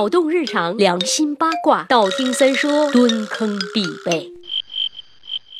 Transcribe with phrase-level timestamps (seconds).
[0.00, 4.32] 脑洞日常，良心八卦，道听三说，蹲坑必备。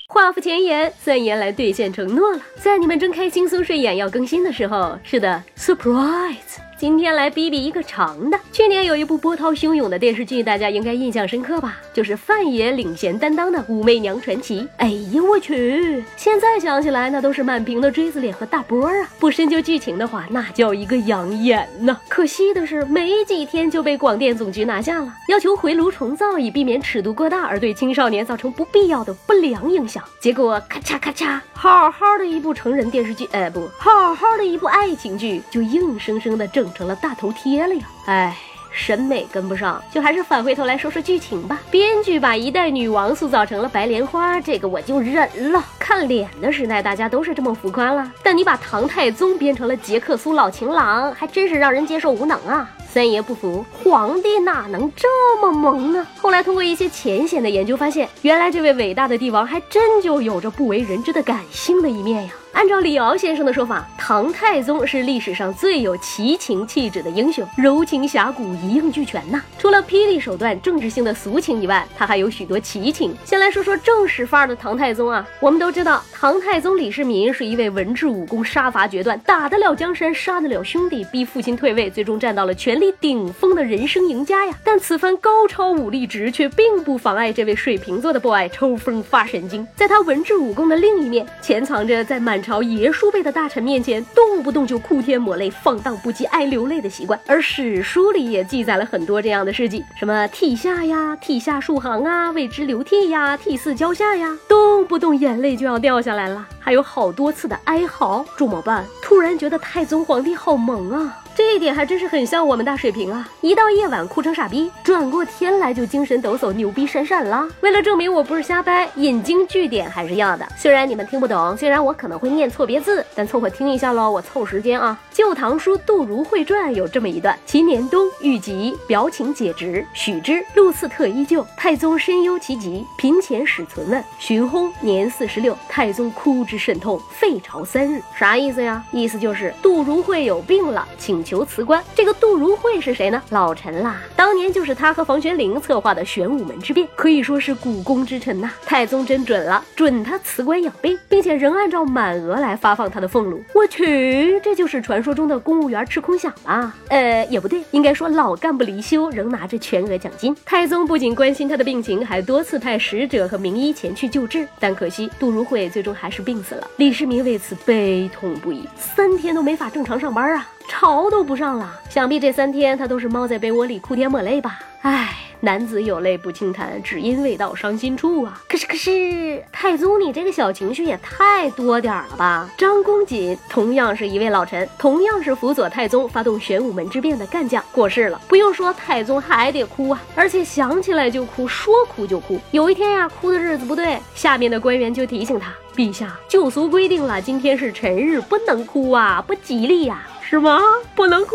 [0.07, 6.70] 话不前言，三言来兑现承诺了，在你们睁开惺忪睡眼要更新的时候，是的，surprise。
[6.81, 8.41] 今天来比比一个长的。
[8.51, 11.77] 去年有一部波涛汹涌的电视剧，大家应该印象深刻吧？
[11.93, 14.63] 就是范爷领衔担当的《武媚娘传奇》。
[14.79, 16.03] 哎呀，我去！
[16.17, 19.11] 现在想起来，那都是满屏的锥子脸和大波啊！
[19.19, 22.01] 不深究剧情的话，那叫一个养眼呐。
[22.09, 30.03] 可惜的是，没几天就被广电总局拿下了，要求回炉重造，以避免尺度过大而对青少年造成不必要的不良影响。
[30.19, 36.70] 结果咔嚓咔嚓，好好的一部成人电视剧，哎，不好好的一部爱情剧，就硬生生的整。
[36.71, 37.83] 成了大头贴了呀！
[38.07, 38.37] 哎，
[38.73, 41.61] 审美跟不上，就还是返回头来说说剧情吧。
[41.71, 45.65] 编剧把一代女王塑造成了白莲花，这个我就忍了。
[45.79, 48.11] 看脸的时代，大家都是这么浮夸了。
[48.23, 52.71] 但你把唐太宗编成了杰克苏老情郎，还真是让人接受无能啊！
[52.89, 56.05] 三爷不服，皇帝哪能这么萌呢？
[56.17, 62.33] 后来通过一些浅显的研究发现，原来这位伟大的帝王还真就有着不为人知的感性的一面呀。
[62.53, 69.41] 按照李敖先生的说法，唐太宗是历史上最有奇情气质的英雄，柔情侠骨一应俱全呐。
[69.57, 73.15] 除了霹雳手段、政治性的俗情以外，他还有许多奇情。
[73.25, 84.53] 先来说说正史范儿的唐太宗啊，我们都知道，唐太宗李世民是一位文治武功、杀伐决断、打得了江山、杀得了兄弟、逼父亲退位，最终站到了权力顶峰的人生赢家呀。
[84.65, 89.67] 但此番高超武力值却并不妨碍这位水瓶座的 boy 抽风发神经。
[89.77, 92.40] 在他文治武功的另一面，潜藏着在满。
[92.43, 108.25] 朝爷叔辈的大臣面前，动不动就哭天抹泪、放荡不羁、爱流泪的习惯，而史书里也记载了很多这样的事迹，什么涕下呀、涕下数行啊、为之流涕呀、涕泗交下呀，动不动眼泪就要掉下来了，还有好多次的哀嚎。
[108.37, 108.85] 怎么办？
[109.03, 111.19] 突然觉得太宗皇帝好萌啊！
[111.35, 113.29] 这一点还真是很像我们大水平啊！
[113.41, 117.49] 一到夜晚哭成傻逼，转过天来就精神抖擞、牛逼闪闪了。
[117.61, 120.47] 为了证明我不是瞎掰，引经据典还是要的。
[120.57, 124.97] 虽然你们听不懂，虽然我可能会念错别字，但凑合听一下喽，我凑时间啊。
[125.17, 130.45] 《旧唐书·杜如晦传》有这么一段：其年冬，遇疾，表请解职，许之。
[130.55, 131.45] 禄赐特依旧。
[131.57, 134.03] 太宗深忧其疾，频遣使存问。
[134.19, 135.57] 寻薨，年四十六。
[135.69, 138.01] 太宗哭之甚痛，废朝三日。
[138.17, 138.83] 啥意思呀？
[138.93, 141.41] 意思就是杜如晦有病了，请求。
[141.51, 143.21] 辞官，这个杜如晦是谁呢？
[143.31, 148.53] 老臣啦，当年就是他和房玄龄策划的玄武门之变，可以说是股肱之臣呐。
[148.65, 153.43] 太宗真准了，准他辞官养病，并且仍按照满额来发放他的俸禄。
[153.53, 156.73] 我去，这就是传说中的公务员吃空饷吧？
[156.89, 160.37] 呃，也不对，应该说老干部离休仍拿着全额奖金。
[160.45, 166.67] 太宗不仅关心他的病情，还多次派使者和名医前去救治，但可惜杜如晦最终还是病死了。
[166.77, 170.49] 李世民为此悲痛不已，三天都没法正常上班啊。
[170.81, 174.61] 朝都不上了，想必这三天他都是猫在被窝里哭天抹泪吧？
[174.81, 178.41] 唉，男子有泪不轻弹，只因未到伤心处啊！
[178.49, 182.49] 可是可是，太宗你这个小情绪也太多点了吧？
[182.57, 188.19] 张公瑾同样是一位老臣，同样是辅佐太宗发动玄武门之变的干将，过世了。
[188.27, 192.41] 不用说，太宗还得哭啊，而且想起来就哭，说哭就哭。
[192.53, 200.07] 有一天呀，哭的日子不对，下面的官员就提醒他：陛下，旧俗规定了，今天是辰日，不能哭啊，不吉利呀。
[200.31, 200.61] 是吗？
[200.95, 201.35] 不能哭。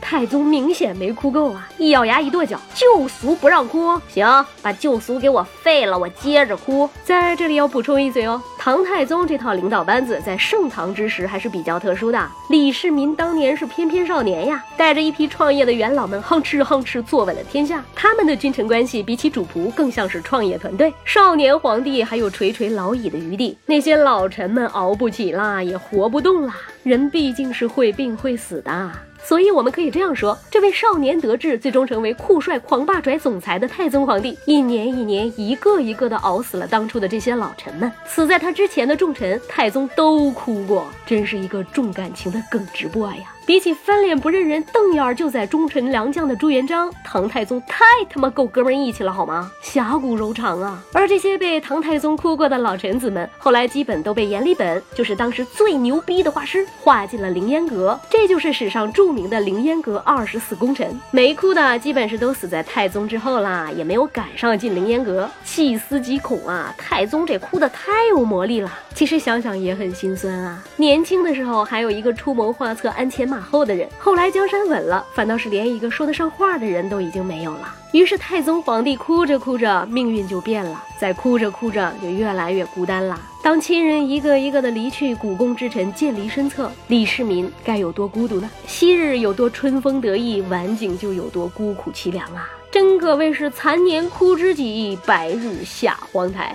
[0.00, 1.68] 太宗明显没哭够啊！
[1.78, 3.96] 一咬牙，一跺脚，旧俗不让哭。
[4.08, 6.90] 行，把旧俗给我废了，我接着哭。
[7.04, 12.30] 在这里要补充一嘴哦，唐太宗这套领导班子在盛唐之时还是比较特殊的。
[12.48, 17.84] 李世民当年是翩翩少年呀，带着一批创业的元老们，哼哧哼哧坐稳了天下。
[17.92, 20.94] 他们的君臣关系比起主仆更像是创业团队。
[21.04, 26.54] 少年皇帝还有垂垂老矣的余地，那些老臣们熬不起啦，也活不动啦。
[26.84, 28.92] 人毕竟是会病会死的。
[29.24, 37.90] 所以我们可以这样说，这位少年得志，最终成为酷帅狂霸拽总裁的太宗皇帝，一年一年，一个一个的熬死了当初的这些老臣们。
[38.04, 43.34] 死在他之前的重臣，太宗都哭过，真是一个重感情的耿直 boy 呀。
[43.44, 49.50] 比起翻脸不认人、瞪眼就宰忠臣良将的朱元璋，唐太宗太他妈够哥们义气了，好吗？
[49.60, 50.80] 侠骨柔肠啊！
[50.92, 57.98] 而这些被唐太宗哭过的老臣子们，后来基本都被阎立本，就是当时最牛逼的画师，画进了凌烟阁。
[58.08, 60.96] 这就是史上著名的凌烟阁二十四功臣。
[61.10, 65.28] 没哭的基本是都死在太宗之后啦，也没有赶上进凌烟阁。
[65.42, 66.72] 细思极恐啊！
[66.78, 68.72] 太宗这哭的太有魔力了。
[68.94, 70.62] 其实想想也很心酸啊。
[70.92, 77.74] 年轻的时候还有一个出谋划策、鞍前马后的人，后来江山稳了，反倒是连一个说得上话的人都已经没有了。
[77.92, 83.18] 于是太宗皇帝哭着哭着，命运就变了，再哭着哭着就越来越孤单了。
[83.42, 88.50] 当亲人一个一个的离去，股肱之臣渐离身侧，李世民该有多孤独呢？
[88.66, 92.46] 昔日有多春风得意，晚景就有多孤苦凄凉啊！
[92.70, 96.54] 真可谓是残年哭知己，白日下荒台。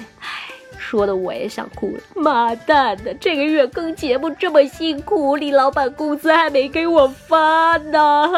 [0.90, 3.14] 说的我也想哭了，妈蛋的！
[3.16, 8.32] 这个月更节目这么辛苦，李老板工资还没给我发呢。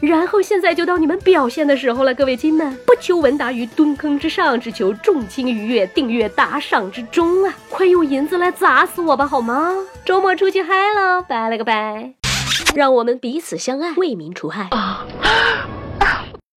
[0.00, 7.52] 然后现在就到你们表现的时候了，各位亲们，不求闻达于蹲坑之上，只求众卿愉悦，订阅打赏之中啊！
[7.68, 9.74] 快用银子来砸死我吧，好吗？
[10.04, 12.14] 周末出去嗨了，拜了个拜，
[12.76, 14.68] 让我们彼此相爱，为民除害。